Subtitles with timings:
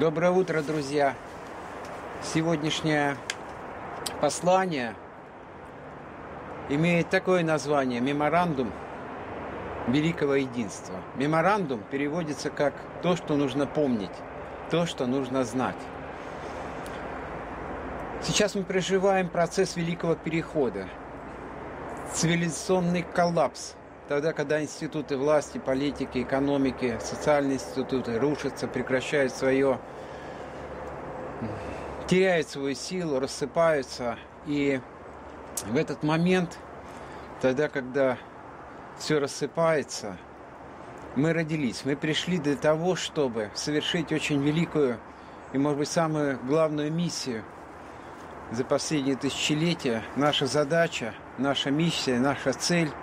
[0.00, 1.14] Доброе утро, друзья!
[2.20, 3.16] Сегодняшнее
[4.20, 4.96] послание
[6.68, 8.72] имеет такое название «Меморандум
[9.86, 10.96] Великого Единства».
[11.14, 14.10] Меморандум переводится как «то, что нужно помнить»,
[14.68, 15.76] «то, что нужно знать».
[18.20, 20.88] Сейчас мы проживаем процесс Великого Перехода,
[22.12, 23.74] цивилизационный коллапс–
[24.08, 29.78] тогда, когда институты власти, политики, экономики, социальные институты рушатся, прекращают свое,
[32.06, 34.18] теряют свою силу, рассыпаются.
[34.46, 34.80] И
[35.66, 36.58] в этот момент,
[37.40, 38.18] тогда, когда
[38.98, 40.16] все рассыпается,
[41.16, 44.98] мы родились, мы пришли для того, чтобы совершить очень великую
[45.52, 47.44] и, может быть, самую главную миссию
[48.50, 50.02] за последние тысячелетия.
[50.16, 52.90] Наша задача, наша миссия, наша цель–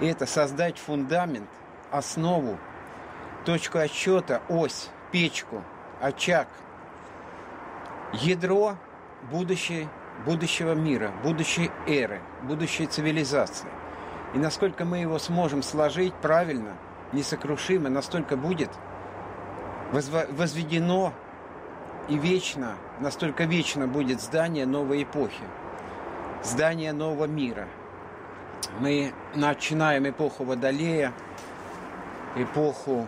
[0.00, 1.48] и это создать фундамент,
[1.90, 2.58] основу,
[3.44, 5.62] точку отсчета, ось, печку,
[6.00, 6.48] очаг,
[8.12, 8.76] ядро
[9.30, 9.88] будущей,
[10.24, 13.68] будущего мира, будущей эры, будущей цивилизации.
[14.34, 16.72] И насколько мы его сможем сложить правильно,
[17.12, 18.70] несокрушимо, настолько будет
[19.92, 21.12] возведено
[22.08, 25.44] и вечно, настолько вечно будет здание новой эпохи,
[26.42, 27.68] здание нового мира–
[28.80, 31.12] мы начинаем эпоху Водолея,
[32.36, 33.06] эпоху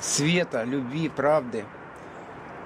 [0.00, 1.64] света, любви, правды.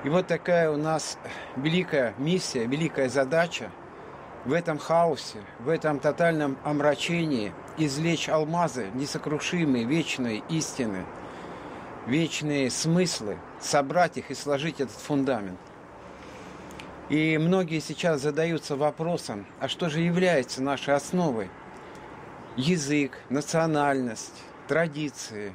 [0.04, 1.18] И вот такая у нас
[1.56, 3.70] великая миссия, великая задача
[4.44, 11.04] в этом хаосе, в этом тотальном омрачении извлечь алмазы несокрушимые, вечные истины,
[12.06, 15.58] вечные смыслы, собрать их и сложить этот фундамент–
[17.12, 21.50] и многие сейчас задаются вопросом, а что же является нашей основой?
[22.56, 25.52] Язык, национальность, традиции,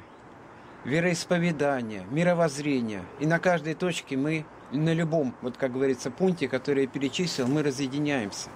[0.84, 3.02] вероисповедание, мировоззрение.
[3.18, 7.64] И на каждой точке мы, на любом, вот как говорится, пункте, который я перечислил, мы
[7.64, 8.50] разъединяемся.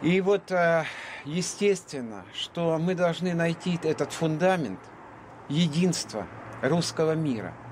[0.00, 0.84] И вот э,
[1.24, 4.78] естественно, что мы должны найти этот фундамент
[5.48, 6.28] единства
[6.62, 7.52] русского мира–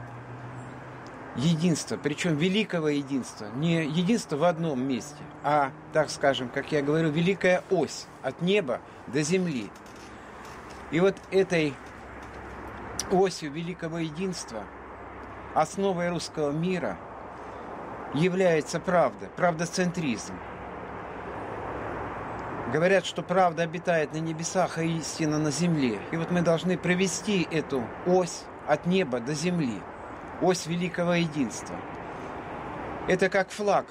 [1.36, 3.46] единства, причем великого единства.
[3.56, 8.80] Не единство в одном месте, а, так скажем, как я говорю, великая ось от неба
[9.06, 9.70] до земли.
[10.90, 11.74] И вот этой
[13.10, 14.62] осью великого единства,
[15.54, 16.96] основой русского мира,
[18.14, 20.34] является правда, правдоцентризм.
[22.72, 26.00] Говорят, что правда обитает на небесах, а истина на земле.
[26.10, 29.80] И вот мы должны провести эту ось от неба до земли–
[30.42, 31.76] ось великого единства.
[33.08, 33.86] Это как флаг,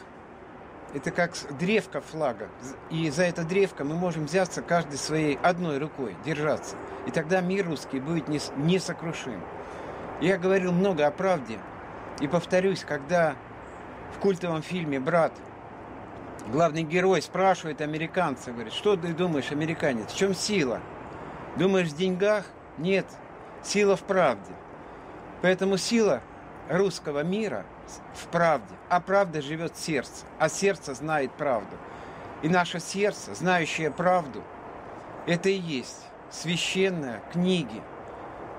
[0.93, 2.47] это как древко флага.
[2.89, 6.77] И за это древко мы можем взяться каждой своей одной рукой, держаться.
[7.05, 9.41] И тогда мир русский будет несокрушим.
[10.21, 11.59] Я говорил много о правде.
[12.21, 13.35] И повторюсь, когда
[14.15, 15.33] в культовом фильме «Брат»
[16.47, 20.79] главный герой спрашивает американца, говорит, что ты думаешь, американец, в чем сила?
[21.57, 22.45] Думаешь, в деньгах?
[22.77, 23.05] Нет,
[23.63, 24.53] сила в правде.
[25.41, 26.21] Поэтому сила
[26.69, 27.65] русского мира
[28.13, 31.75] в правде, а правда живет сердце, а сердце знает правду.
[32.41, 34.43] И наше сердце, знающее правду,
[35.25, 37.81] это и есть священные книги,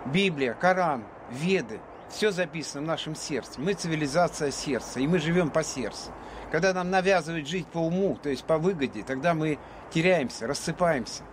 [0.06, 1.80] Библия, Коран, Веды.
[2.08, 3.60] Все записано в нашем сердце.
[3.60, 6.12] Мы цивилизация сердца, и мы живем по сердцу.
[6.52, 9.58] Когда нам навязывают жить по уму, то есть по выгоде, тогда мы
[9.90, 11.24] теряемся, рассыпаемся.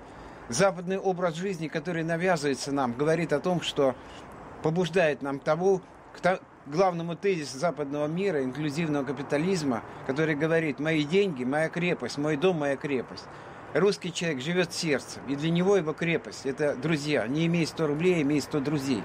[0.49, 3.95] Западный образ жизни, который навязывается нам, говорит о том, что
[4.63, 5.81] побуждает нам того,
[6.65, 12.77] главному тезису западного мира, инклюзивного капитализма, который говорит «мои деньги, моя крепость, мой дом, моя
[12.77, 13.25] крепость».
[13.73, 17.25] Русский человек живет сердцем, и для него его крепость– это друзья.
[17.27, 19.03] Не имей 100 рублей, имей 100 друзей.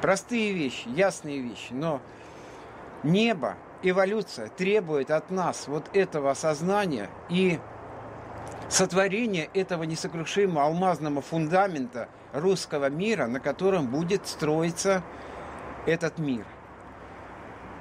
[0.00, 2.00] Простые вещи, ясные вещи, но
[3.02, 7.58] небо, эволюция требует от нас вот этого осознания и
[8.70, 15.02] сотворения этого несокрушимого алмазного фундамента русского мира, на котором будет строиться
[15.86, 16.44] этот мир.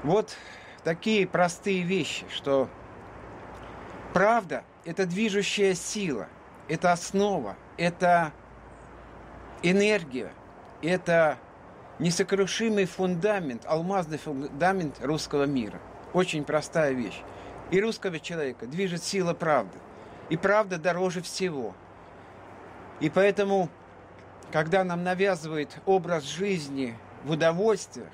[0.05, 0.37] Вот
[0.83, 2.69] такие простые вещи, что
[4.13, 6.27] правда– это движущая сила,
[6.67, 8.31] это основа, это
[9.63, 10.31] энергия,
[10.83, 11.39] это
[11.97, 15.79] несокрушимый фундамент, алмазный фундамент русского мира.
[16.13, 17.19] Очень простая вещь.
[17.71, 19.79] И русского человека движет сила правды.
[20.29, 21.73] И правда дороже всего.
[22.99, 23.69] И поэтому,
[24.51, 28.11] когда нам навязывают образ жизни в удовольствиях,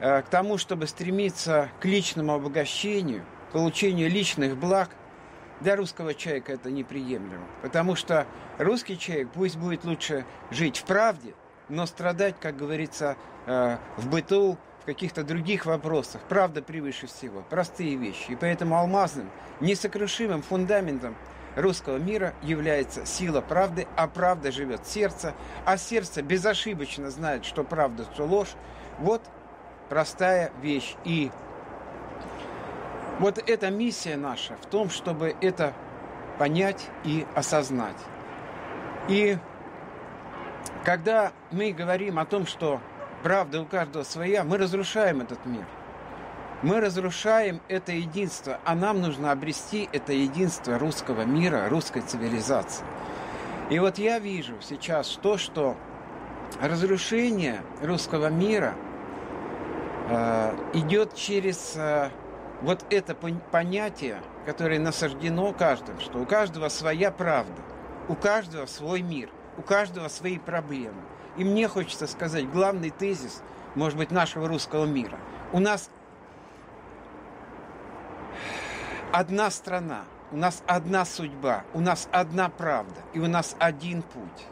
[0.00, 4.90] к тому, чтобы стремиться к личному обогащению, получению личных благ,
[5.60, 7.44] для русского человека это неприемлемо.
[7.62, 8.26] Потому что
[8.58, 11.34] русский человек пусть будет лучше жить в правде,
[11.68, 13.16] но страдать, как говорится,
[13.46, 16.22] э, в быту, в каких-то других вопросах.
[16.28, 17.44] Правда превыше всего.
[17.48, 18.32] Простые вещи.
[18.32, 19.30] И поэтому алмазным,
[19.60, 21.14] несокрушимым фундаментом
[21.56, 25.34] русского мира является сила правды, а правда живет сердце,
[25.66, 28.54] а сердце безошибочно знает, что правда, что ложь.
[28.98, 29.22] Вот
[29.90, 30.96] простая вещь.
[31.04, 31.30] И
[33.18, 35.74] вот эта миссия наша в том, чтобы это
[36.38, 37.96] понять и осознать.
[39.08, 39.36] И
[40.84, 42.80] когда мы говорим о том, что
[43.22, 45.66] правда у каждого своя, мы разрушаем этот мир.
[46.62, 52.84] Мы разрушаем это единство, а нам нужно обрести это единство русского мира, русской цивилизации.
[53.70, 55.76] И вот я вижу сейчас то, что
[56.60, 58.74] разрушение русского мира
[60.74, 62.10] идет через э,
[62.62, 67.60] вот это понятие, которое насаждено каждым, что у каждого своя правда,
[68.08, 71.02] у каждого свой мир, у каждого свои проблемы.
[71.36, 73.42] И мне хочется сказать главный тезис,
[73.74, 75.18] может быть, нашего русского мира.
[75.52, 75.90] У нас
[79.12, 84.46] одна страна, у нас одна судьба, у нас одна правда, и у нас один путь.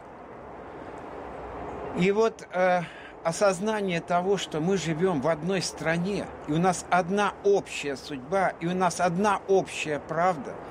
[1.97, 2.81] И вот э,
[3.29, 8.67] осознание того, что мы живем в одной стране, и у нас одна общая судьба, и
[8.67, 10.53] у нас одна общая правда–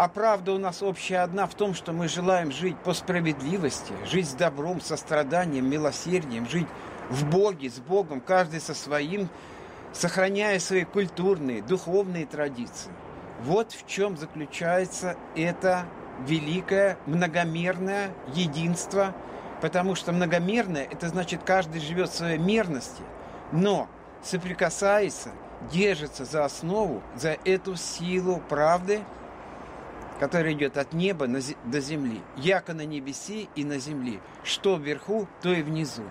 [0.00, 4.30] а правда у нас общая одна в том, что мы желаем жить по справедливости, жить
[4.30, 6.68] с добром, состраданием, милосердием, жить
[7.10, 9.28] в Боге, с Богом, каждый со своим,
[9.92, 12.90] сохраняя свои культурные, духовные традиции.
[13.42, 15.84] Вот в чем заключается это
[16.26, 19.14] великое многомерное единство,
[19.60, 23.02] потому что многомерное– это значит, каждый живет в своей мерности,
[23.52, 23.88] но
[24.22, 25.30] соприкасается,
[25.70, 29.00] держится за основу, за эту силу правды–
[30.20, 32.20] который идет от неба до земли.
[32.36, 34.20] Яко на небеси и на земле.
[34.44, 36.04] Что вверху, то и внизу.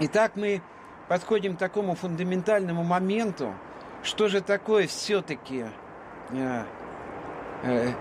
[0.00, 0.60] Итак, мы
[1.06, 3.54] подходим к такому фундаментальному моменту,
[4.02, 5.66] что же такое все-таки
[6.30, 6.64] э,
[7.62, 7.92] э,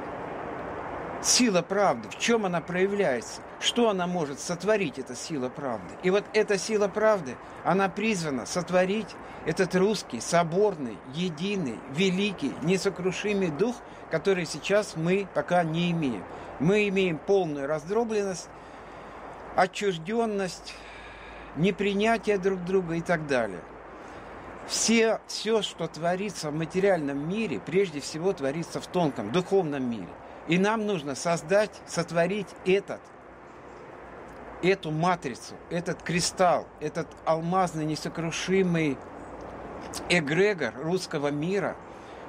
[1.22, 5.94] сила правды, в чем она проявляется, что она может сотворить, эта сила правды.
[6.04, 9.08] И вот эта сила правды, она призвана сотворить
[9.46, 13.76] этот русский, соборный, единый, великий, несокрушимый дух,
[14.12, 16.24] который сейчас мы пока не имеем.
[16.60, 18.50] Мы имеем полную раздробленность,
[19.56, 20.74] отчужденность,
[21.56, 23.62] непринятие друг друга и так далее.
[24.68, 30.10] Все, все, что творится в материальном мире, прежде всего творится в тонком, духовном мире–
[30.48, 33.02] и нам нужно создать, сотворить этот,
[34.62, 38.98] эту матрицу, этот кристалл, этот алмазный несокрушимый
[40.10, 41.76] эгрегор русского мира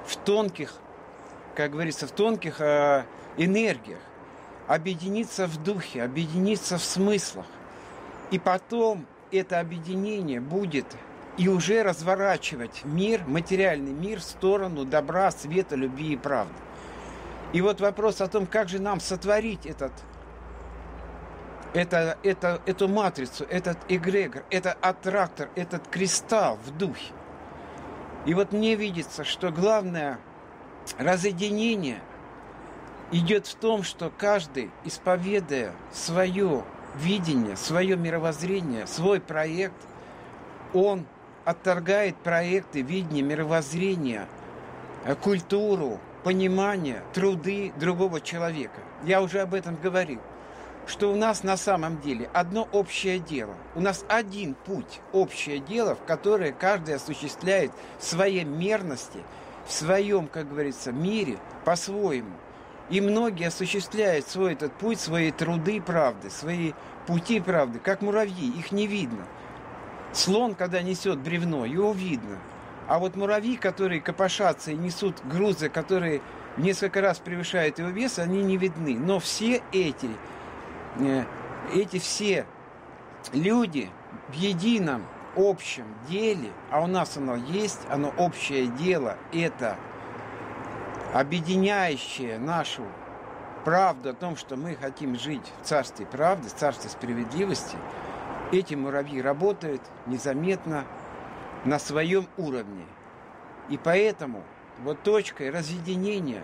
[0.05, 0.73] в тонких,
[1.55, 3.03] как говорится, в тонких э,
[3.37, 3.99] энергиях,
[4.67, 7.45] объединиться в духе, объединиться в смыслах.
[8.31, 10.85] И потом это объединение будет
[11.37, 16.53] и уже разворачивать мир, материальный мир в сторону добра, света, любви и правды.
[17.53, 19.91] И вот вопрос о том, как же нам сотворить этот,
[21.73, 27.13] это, это, эту матрицу, этот эгрегор, этот аттрактор, этот кристалл в духе.
[28.25, 30.19] И вот мне видится, что главное
[30.97, 32.01] разъединение
[33.11, 36.63] идет в том, что каждый, исповедуя свое
[36.95, 39.75] видение, свое мировоззрение, свой проект,
[40.73, 41.05] он
[41.45, 44.27] отторгает проекты, видение, мировоззрения,
[45.05, 48.81] э, культуру, понимание, труды другого человека.
[49.03, 50.19] Я уже об этом говорил,
[50.89, 53.53] что у нас на самом деле одно общее дело.
[53.75, 59.19] У нас один путь, общее дело, в которое каждый осуществляет в своей мерности,
[59.67, 62.33] в своем, как говорится, мире по-своему.
[62.89, 66.73] И многие осуществляют свой этот путь, свои труды правды, свои
[67.05, 69.25] пути правды, как муравьи, их не видно.
[70.11, 72.39] Слон, когда несет бревно, его видно.
[72.87, 76.21] А вот муравьи, которые копошатся и несут грузы, которые
[76.57, 78.97] несколько раз превышают его вес, они не видны.
[78.97, 80.09] Но все эти,
[81.73, 82.45] эти все
[83.33, 83.89] люди
[84.29, 85.05] в едином
[85.35, 89.77] общем деле, а у нас оно есть, оно общее дело, это
[91.13, 92.83] объединяющее нашу
[93.65, 97.77] правду о том, что мы хотим жить в царстве правды, в царстве справедливости,
[98.51, 100.85] эти муравьи работают незаметно,
[101.65, 102.85] на своем уровне.
[103.69, 104.43] И поэтому
[104.79, 106.43] вот точкой разъединения,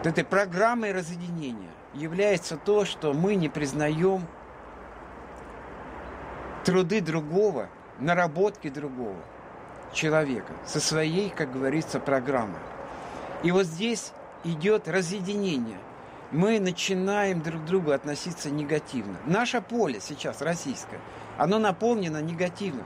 [0.00, 4.26] вот этой программой разъединения является то, что мы не признаем
[6.64, 9.16] труды другого, наработки другого
[9.92, 12.60] человека со своей, как говорится, программой.
[13.42, 15.78] И вот здесь идет разъединение
[16.30, 19.16] мы начинаем друг к другу относиться негативно.
[19.26, 21.00] Наше поле сейчас российское,
[21.36, 22.84] оно наполнено негативом.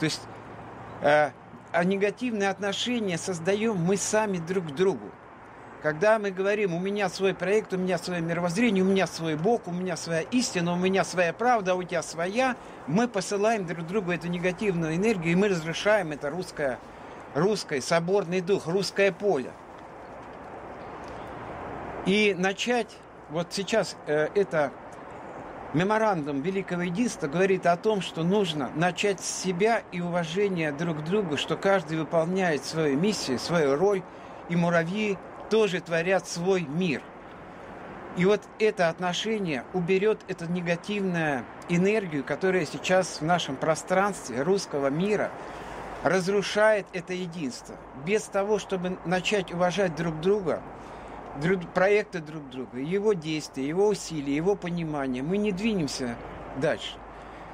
[0.00, 0.20] То есть
[1.00, 1.30] э,
[1.72, 5.10] а негативные отношения создаем мы сами друг к другу.
[5.82, 9.68] Когда мы говорим, у меня свой проект, у меня свое мировоззрение, у меня свой Бог,
[9.68, 12.56] у меня своя истина, у меня своя правда, а у тебя своя,
[12.86, 16.78] мы посылаем друг другу эту негативную энергию, и мы разрушаем это русское,
[17.34, 19.52] русское соборный дух, русское поле.
[22.06, 22.96] И начать,
[23.28, 24.72] вот сейчас э, это
[25.74, 31.04] меморандум Великого Единства говорит о том, что нужно начать с себя и уважения друг к
[31.04, 34.02] другу, что каждый выполняет свою миссию, свою роль,
[34.48, 35.18] и муравьи
[35.50, 37.02] тоже творят свой мир.
[38.16, 45.30] И вот это отношение уберет эту негативную энергию, которая сейчас в нашем пространстве русского мира
[46.02, 47.74] разрушает это единство.
[48.06, 50.62] Без того, чтобы начать уважать друг друга–
[51.40, 56.16] друг, проекты друг друга, его действия, его усилия, его понимание, мы не двинемся
[56.56, 56.94] дальше.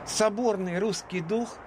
[0.07, 1.57] Соборный русский дух–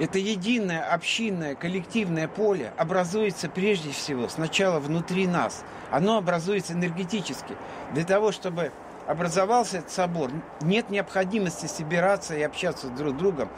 [0.00, 5.62] это единое общинное коллективное поле, образуется прежде всего сначала внутри нас.
[5.90, 7.54] Оно образуется энергетически.
[7.92, 8.72] Для того, чтобы
[9.06, 10.30] образовался этот собор,
[10.62, 13.50] нет необходимости собираться и общаться друг с другом.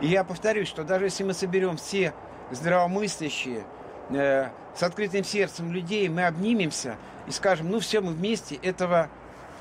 [0.00, 2.14] И я повторюсь, что даже если мы соберем все
[2.52, 3.64] здравомыслящие,
[4.10, 6.94] э, с открытым сердцем людей, мы обнимемся
[7.26, 9.08] и скажем, ну все, мы вместе, этого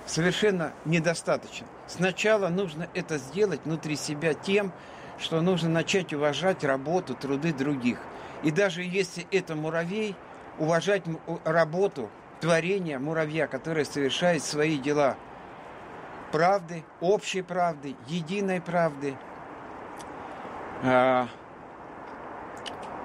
[0.06, 1.66] совершенно недостаточно.
[1.88, 4.72] Сначала нужно это сделать внутри себя тем,
[5.20, 8.00] что нужно начать уважать работу, труды других.
[8.44, 10.16] И даже если это муравей,
[10.58, 11.04] уважать
[11.44, 12.10] работу,
[12.40, 15.18] творение муравья, которое совершает свои дела
[16.32, 19.16] правды, общей правды, единой правды.
[20.84, 21.28] А,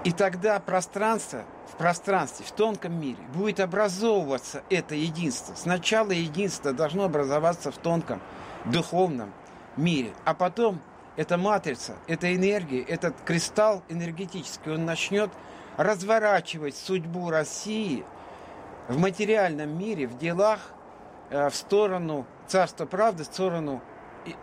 [0.05, 5.55] и тогда пространство в пространстве, в тонком мире будет образовываться это единство.
[5.55, 8.21] Сначала единство должно образоваться в тонком,
[8.65, 9.33] духовном
[9.77, 10.81] мире, а потом
[11.17, 15.31] эта матрица, эта энергия, этот кристалл энергетический, он начнет
[15.77, 18.05] разворачивать судьбу России
[18.89, 20.61] в материальном мире, в делах,
[21.31, 23.83] э, в сторону царства правды, в сторону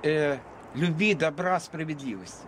[0.03, 0.37] э,
[0.73, 2.45] любви, добра, справедливости.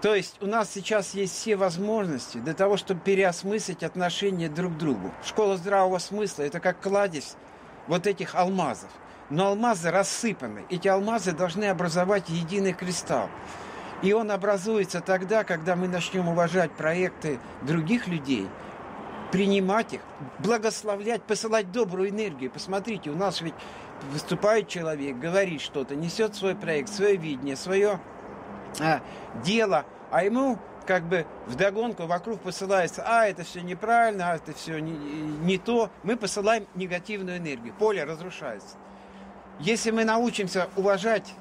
[0.00, 4.76] То есть у нас сейчас есть все возможности для того, чтобы переосмыслить отношения друг к
[4.76, 5.10] другу.
[5.24, 7.34] Школа здравого смысла– это как кладезь
[7.88, 8.90] вот этих алмазов.
[9.30, 10.64] Но алмазы рассыпаны.
[10.70, 13.28] Эти алмазы должны образовать единый кристалл.
[14.02, 18.48] И он образуется тогда, когда мы начнем уважать проекты других людей,
[19.32, 20.00] принимать их,
[20.38, 22.50] благословлять, посылать добрую энергию.
[22.50, 23.54] Посмотрите, у нас ведь
[24.12, 28.00] выступает человек, говорит что-то, несет свой проект, свое видение, свое
[28.80, 29.00] а,
[29.44, 34.78] дело, а ему как бы вдогонку вокруг посылается, а это все неправильно, а это все
[34.78, 38.76] не, не то, мы посылаем негативную энергию, поле разрушается.
[39.60, 41.34] Если мы научимся уважать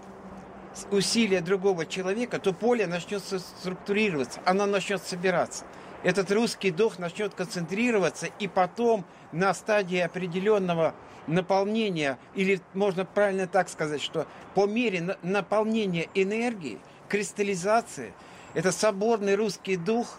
[0.92, 5.66] усилия другого человека, то поле начнет структурироваться, оно начнет собираться.
[6.04, 10.96] Этот русский дух начнет концентрироваться, и потом на стадии определенного
[11.28, 18.14] наполнения, или можно правильно так сказать, что по мере наполнения энергии– кристаллизация,
[18.54, 20.18] это соборный русский дух,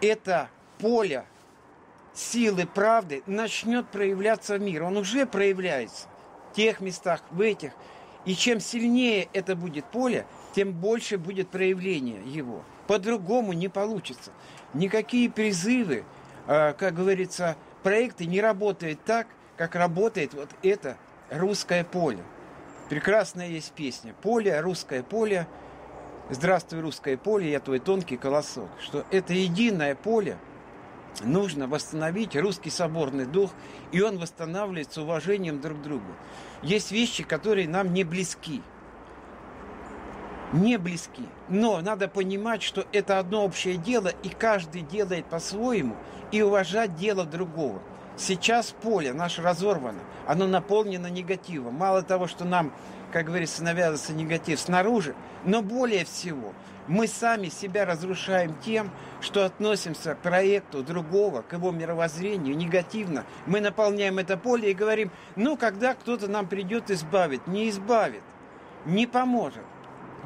[0.00, 1.24] это поле
[2.14, 4.82] силы правды начнет проявляться в мире.
[4.82, 6.06] Он уже проявляется
[6.56, 7.72] тех местах, в этих.
[8.24, 12.64] И чем сильнее это будет поле, тем больше будет проявление его.
[12.86, 14.32] По-другому не получится.
[14.74, 16.04] Никакие призывы,
[16.46, 20.96] а, как говорится, проекты не работают так, как работает вот это
[21.30, 22.22] русское поле.
[22.88, 24.14] Прекрасная есть песня.
[24.22, 25.46] Поле, русское поле–
[26.28, 30.38] «Здравствуй, русское поле, я твой тонкий колосок», что это единое поле
[31.22, 33.50] нужно восстановить русский соборный дух,
[33.92, 36.12] и он восстанавливается уважением друг к другу.
[36.62, 38.62] Есть вещи, которые нам не близки.
[40.52, 41.24] Не близки.
[41.48, 45.96] Но надо понимать, что это одно общее дело, и каждый делает по-своему,
[46.32, 47.82] и уважать дело другого.
[48.16, 51.74] Сейчас поле наше разорвано, оно наполнено негативом.
[51.74, 52.72] Мало того, что нам
[53.16, 56.52] как говорится, навязывается негатив снаружи, но более всего
[56.86, 58.90] мы сами себя разрушаем тем,
[59.22, 63.24] что относимся к проекту другого, к его мировоззрению негативно.
[63.46, 68.20] Мы наполняем это поле и говорим, ну, когда кто-то нам придет избавить, не избавит,
[68.84, 69.64] не поможет.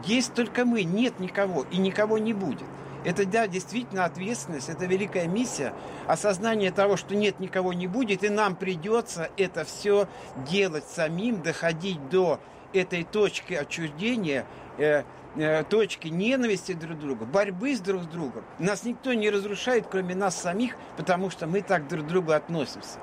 [0.05, 2.67] Есть только мы, нет никого и никого не будет.
[3.05, 5.73] Это, да, действительно ответственность, это великая миссия,
[6.09, 10.09] осознание того, что нет, никого не будет, и нам придется это все
[10.51, 12.41] делать самим, доходить до
[12.73, 14.47] этой точки отчуждения,
[14.79, 15.05] э,
[15.37, 18.45] э, точки ненависти друг к другу, борьбы с друг с другом.
[18.59, 22.99] Нас никто не разрушает, кроме нас самих, потому что мы так друг к другу относимся.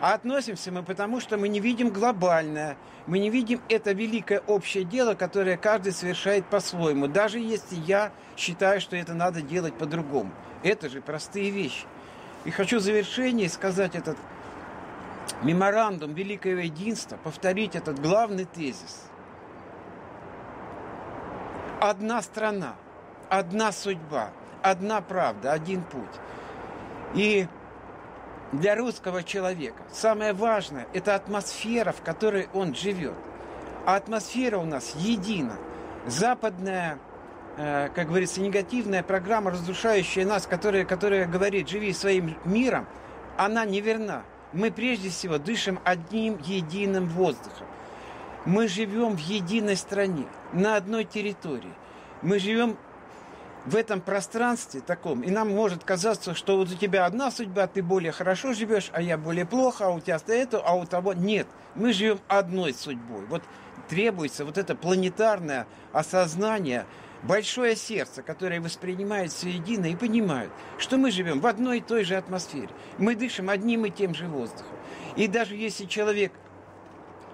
[0.00, 2.76] А относимся мы потому, что мы не видим глобальное,
[3.06, 8.80] мы не видим это великое общее дело, которое каждый совершает по-своему, даже если я считаю,
[8.80, 10.32] что это надо делать по-другому.
[10.64, 11.84] Это же простые вещи.
[12.44, 14.16] И хочу в завершении сказать этот
[15.42, 19.04] меморандум Великого Единства, повторить этот главный тезис.
[21.82, 22.76] Одна страна,
[23.28, 24.30] одна судьба,
[24.62, 26.14] одна правда, один путь.
[27.16, 27.48] И
[28.52, 33.16] для русского человека самое важное– это атмосфера, в которой он живет.
[33.84, 35.56] А атмосфера у нас едина.
[36.06, 37.00] Западная,
[37.56, 42.86] э, как говорится, негативная программа, разрушающая нас, которая, которая говорит «живи своим миром»,
[43.36, 44.22] она неверна.
[44.52, 47.66] Мы прежде всего дышим одним единым воздухом.
[48.44, 51.72] Мы живем в единой стране, на одной территории.
[52.22, 52.76] Мы живем
[53.66, 57.82] в этом пространстве таком, и нам может казаться, что вот у тебя одна судьба, ты
[57.82, 61.46] более хорошо живешь, а я более плохо, а у тебя это, а у того нет.
[61.76, 63.24] Мы живем одной судьбой.
[63.26, 63.42] Вот
[63.88, 66.86] требуется вот это планетарное осознание,
[67.22, 72.02] большое сердце, которое воспринимает все едино и понимает, что мы живем в одной и той
[72.02, 72.70] же атмосфере.
[72.98, 74.76] Мы дышим одним и тем же воздухом.
[75.14, 76.32] И даже если человек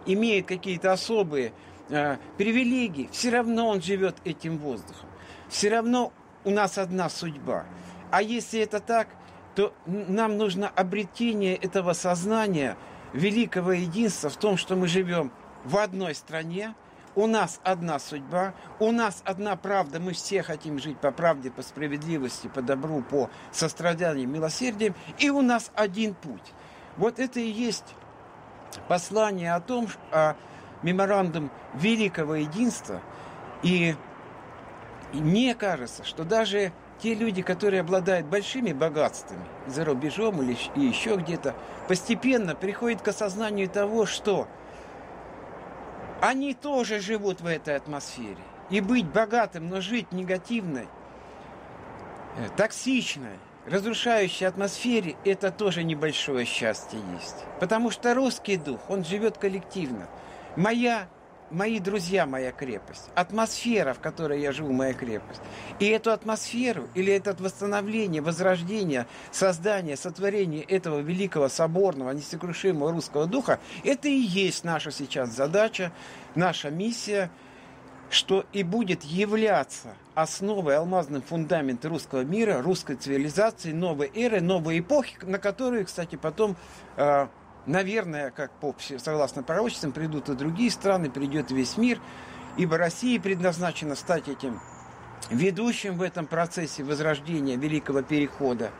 [0.09, 1.53] имеет какие-то особые
[1.91, 5.09] э, привилегии, все равно он живет этим воздухом.
[5.49, 6.13] Все равно
[6.45, 7.65] у нас одна судьба.
[8.11, 9.09] А если это так,
[9.55, 12.77] то нам нужно обретение этого сознания
[13.13, 15.33] великого единства в том, что мы живем
[15.65, 16.75] в одной стране,
[17.15, 21.63] у нас одна судьба, у нас одна правда, мы все хотим жить по правде, по
[21.63, 26.53] справедливости, по добру, по состраданию, милосердием, и у нас один путь.
[26.97, 27.97] Вот это и есть
[28.89, 30.35] послание о том, о
[30.83, 33.01] меморандум великого единства,
[33.63, 33.95] и
[35.13, 41.55] мне кажется, что даже те люди, которые обладают большими богатствами за рубежом или еще где-то,
[41.87, 44.49] постепенно приходят к осознанию того, что
[46.21, 48.39] они тоже живут в этой атмосфере.
[48.71, 50.89] И быть богатым, но жить негативной,
[52.37, 57.37] э, токсичной, разрушающей атмосфере, это тоже небольшое счастье есть.
[57.61, 60.09] Потому что русский дух, он живет коллективно.
[60.57, 61.09] Моя
[61.51, 65.41] мои друзья моя крепость, атмосфера, в которой я живу, моя крепость.
[65.79, 73.61] И эту атмосферу, или это восстановление, возрождение, создание, сотворение этого великого, соборного, несокрушимого русского духа,
[73.85, 75.93] это и есть наша сейчас задача,
[76.35, 77.31] наша миссия,
[78.11, 85.17] что и будет являться основой, алмазным фундаментом русского мира, русской цивилизации, новой эры, новой эпохи,
[85.23, 86.57] на которую, кстати, потом
[86.97, 87.29] э,
[87.69, 92.01] наверное, как по, согласно пророчествам, придут и другие страны, придет весь мир,
[92.57, 94.61] ибо Россия предназначена стать этим
[95.31, 98.71] ведущим в этом процессе возрождения Великого Перехода.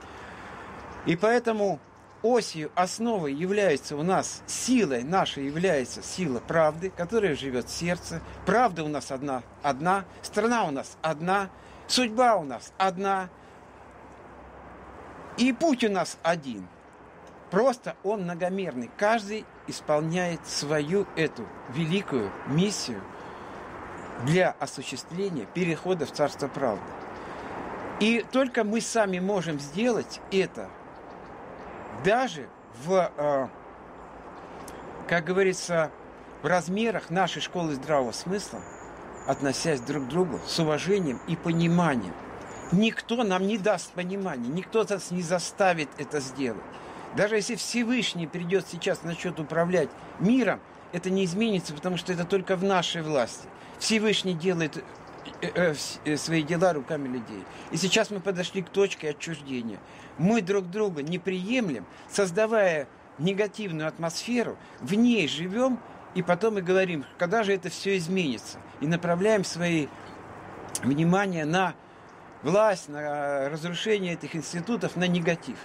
[1.07, 1.79] И поэтому
[2.23, 8.21] осью, основой является у нас, силой нашей является сила правды, которая живет в сердце.
[8.47, 11.51] Правда у нас одна, одна, страна у нас одна,
[11.87, 13.29] судьба у нас одна,
[15.37, 16.67] и путь у нас один–
[17.51, 18.91] Просто он многомерный.
[18.97, 23.03] Каждый исполняет свою эту великую миссию
[24.25, 26.83] для осуществления перехода в Царство Правды.
[28.01, 30.69] И только мы сами можем сделать это
[32.05, 32.49] даже
[32.85, 33.49] в, э,
[35.09, 35.91] как говорится,
[36.43, 38.61] в размерах нашей школы здравого смысла,
[39.27, 42.15] относясь друг к другу с уважением и пониманием.
[42.71, 46.63] Никто нам не даст понимания, никто нас не заставит это сделать.
[47.17, 50.61] Даже если Всевышний придет сейчас начнет управлять миром,
[50.93, 53.49] это не изменится, потому что это только в нашей власти.
[53.79, 54.83] Всевышний делает
[56.17, 57.45] свои дела руками людей.
[57.71, 59.79] И сейчас мы подошли к точке отчуждения.
[60.19, 65.79] Мы друг друга не приемлем, создавая негативную атмосферу, в ней живем,
[66.15, 68.59] и потом и говорим, когда же это все изменится.
[68.81, 69.89] И направляем свои
[70.83, 71.75] внимание на
[72.43, 75.59] власть, на разрушение этих институтов, на негатив.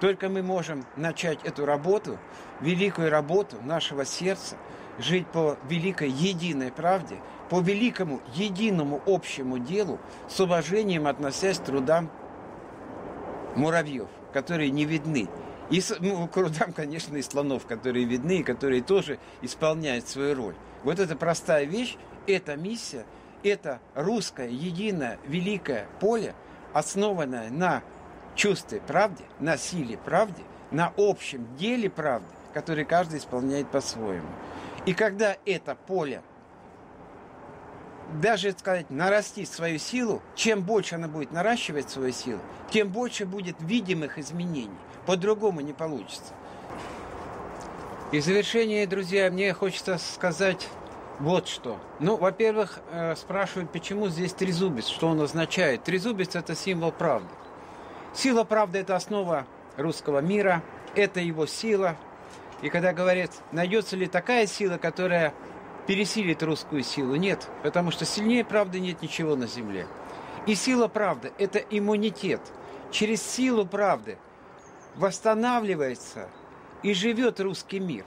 [0.00, 2.18] Только мы можем начать эту работу,
[2.60, 4.56] великую работу нашего сердца,
[4.98, 12.10] жить по великой единой правде, по великому единому общему делу, с уважением относясь к трудам
[13.54, 15.28] муравьев, которые не видны.
[15.70, 20.54] И ну, к трудам, конечно, и слонов, которые видны, и которые тоже исполняют свою роль.
[20.84, 23.04] Вот эта простая вещь, эта миссия,
[23.42, 26.34] это русское единое великое поле,
[26.72, 27.82] основанное на
[28.34, 34.28] чувстве правде, на силе правде, на общем деле правды, который каждый исполняет по-своему.
[34.84, 36.22] И когда это поле
[38.20, 42.40] даже сказать, нарастить свою силу, чем больше она будет наращивать свою силу,
[42.70, 44.70] тем больше будет видимых изменений.
[45.06, 46.34] По-другому не получится.
[48.12, 50.68] И в завершение, друзья, мне хочется сказать
[51.18, 51.78] вот что.
[51.98, 55.82] Ну, во-первых, э, спрашивают, почему здесь трезубец, что он означает.
[55.82, 57.28] Трезубец– это символ правды.
[58.14, 60.62] Сила правды– это основа русского мира,
[60.94, 61.96] это его сила.
[62.62, 65.34] И когда говорят, найдется ли такая сила, которая
[65.86, 69.86] пересилит русскую силу, нет, потому что сильнее правды нет ничего на земле.
[70.46, 72.40] И сила правды– это иммунитет.
[72.90, 74.18] Через силу правды
[74.94, 76.28] восстанавливается
[76.82, 78.04] и живет русский мир.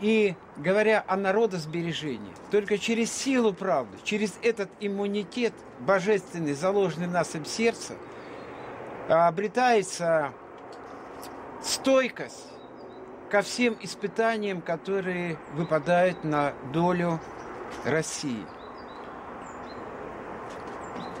[0.00, 7.44] И говоря о народосбережении, только через силу правды, через этот иммунитет божественный, заложенный в нашем
[7.46, 7.94] сердце,
[9.08, 10.32] обретается
[11.62, 12.55] стойкость
[13.30, 17.20] ко всем испытаниям, которые выпадают на долю
[17.84, 18.44] России,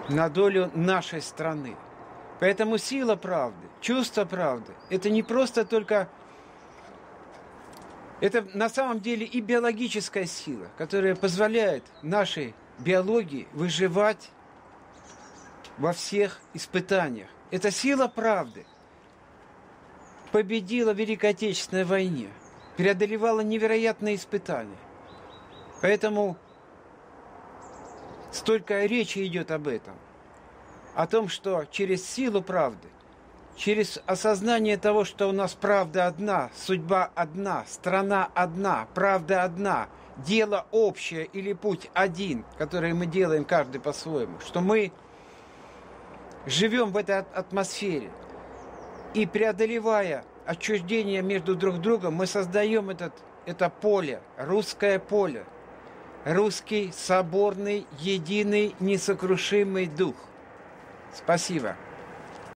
[0.08, 1.76] на долю нашей страны.
[2.38, 6.08] Поэтому сила правды, чувство правды, это не просто только
[8.20, 14.30] это на самом деле и биологическая сила, которая позволяет нашей биологии выживать
[15.76, 17.28] во всех испытаниях.
[17.50, 18.64] Это сила правды
[20.36, 22.28] победила в Великой Отечественной войне,
[22.76, 24.76] преодолевала невероятные испытания.
[25.80, 26.36] Поэтому
[28.32, 29.94] столько речи идет об этом.
[30.94, 32.86] О том, что через силу правды
[33.56, 40.66] через осознание того, что у нас правда одна, судьба одна, страна одна, правда одна, дело
[40.70, 44.92] общее или путь один, который мы делаем каждый по-своему, что мы
[46.44, 48.10] живем в этой атмосфере
[49.16, 53.14] и преодолевая отчуждение между друг другом, мы создаем этот,
[53.46, 55.44] это поле, русское поле,
[56.26, 60.16] русский соборный, единый, несокрушимый дух.
[61.14, 61.76] Спасибо.